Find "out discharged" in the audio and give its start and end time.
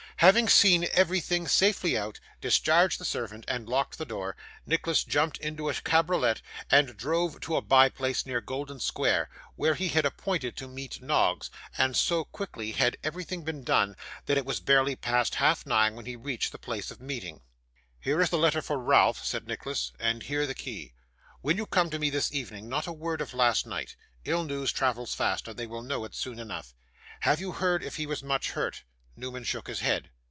1.97-2.99